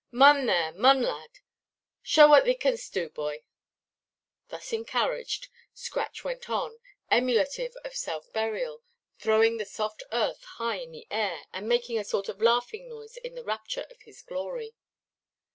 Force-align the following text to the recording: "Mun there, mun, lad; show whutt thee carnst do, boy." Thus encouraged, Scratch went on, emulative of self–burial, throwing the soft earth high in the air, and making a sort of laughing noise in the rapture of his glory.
"Mun 0.09 0.47
there, 0.47 0.71
mun, 0.71 1.03
lad; 1.03 1.29
show 2.01 2.27
whutt 2.29 2.43
thee 2.45 2.55
carnst 2.55 2.91
do, 2.91 3.07
boy." 3.07 3.43
Thus 4.49 4.73
encouraged, 4.73 5.47
Scratch 5.75 6.23
went 6.23 6.49
on, 6.49 6.79
emulative 7.11 7.75
of 7.85 7.93
self–burial, 7.95 8.81
throwing 9.19 9.57
the 9.57 9.65
soft 9.65 10.01
earth 10.11 10.43
high 10.57 10.77
in 10.77 10.91
the 10.91 11.05
air, 11.11 11.41
and 11.53 11.69
making 11.69 11.99
a 11.99 12.03
sort 12.03 12.29
of 12.29 12.41
laughing 12.41 12.89
noise 12.89 13.17
in 13.17 13.35
the 13.35 13.43
rapture 13.43 13.85
of 13.91 14.01
his 14.01 14.23
glory. 14.23 14.73